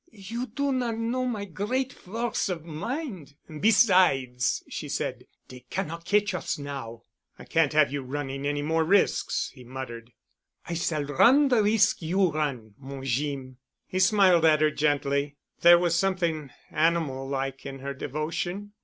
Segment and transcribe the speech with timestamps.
[0.33, 3.35] "You do not know my great force of mind.
[3.59, 7.03] Besides," she added, "dey cannot catch us now."
[7.37, 10.11] "I can't have you running any more risks," he muttered.
[10.65, 15.35] "I s'all run de risk you run, mon Jeem." He smiled at her gently.
[15.59, 18.71] There was something animal like in her devotion.